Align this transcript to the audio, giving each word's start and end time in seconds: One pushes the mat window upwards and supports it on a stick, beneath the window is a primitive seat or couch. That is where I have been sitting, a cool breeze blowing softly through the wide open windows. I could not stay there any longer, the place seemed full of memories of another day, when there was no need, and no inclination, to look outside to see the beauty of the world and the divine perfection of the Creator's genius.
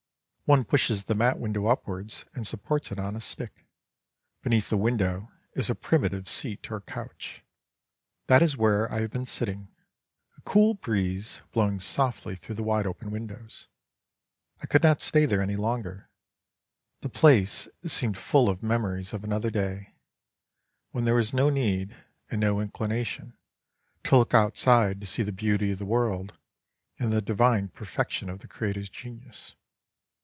One 0.51 0.65
pushes 0.65 1.05
the 1.05 1.15
mat 1.15 1.39
window 1.39 1.67
upwards 1.67 2.25
and 2.33 2.45
supports 2.45 2.91
it 2.91 2.99
on 2.99 3.15
a 3.15 3.21
stick, 3.21 3.65
beneath 4.41 4.69
the 4.69 4.75
window 4.75 5.31
is 5.55 5.69
a 5.69 5.75
primitive 5.75 6.27
seat 6.27 6.69
or 6.69 6.81
couch. 6.81 7.41
That 8.27 8.41
is 8.41 8.57
where 8.57 8.91
I 8.91 8.99
have 8.99 9.11
been 9.11 9.23
sitting, 9.23 9.69
a 10.35 10.41
cool 10.41 10.73
breeze 10.73 11.39
blowing 11.53 11.79
softly 11.79 12.35
through 12.35 12.55
the 12.55 12.63
wide 12.63 12.85
open 12.85 13.11
windows. 13.11 13.69
I 14.61 14.65
could 14.65 14.83
not 14.83 14.99
stay 14.99 15.25
there 15.25 15.41
any 15.41 15.55
longer, 15.55 16.09
the 16.99 17.07
place 17.07 17.69
seemed 17.85 18.17
full 18.17 18.49
of 18.49 18.61
memories 18.61 19.13
of 19.13 19.23
another 19.23 19.51
day, 19.51 19.93
when 20.89 21.05
there 21.05 21.15
was 21.15 21.33
no 21.33 21.49
need, 21.49 21.95
and 22.29 22.41
no 22.41 22.59
inclination, 22.59 23.37
to 24.03 24.17
look 24.17 24.33
outside 24.33 24.99
to 24.99 25.07
see 25.07 25.23
the 25.23 25.31
beauty 25.31 25.71
of 25.71 25.79
the 25.79 25.85
world 25.85 26.37
and 26.99 27.13
the 27.13 27.21
divine 27.21 27.69
perfection 27.69 28.29
of 28.29 28.39
the 28.39 28.49
Creator's 28.49 28.89
genius. 28.89 29.55